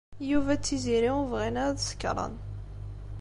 [0.29, 2.35] Yuba d Tiziri ur bɣin ara ad sekṛen.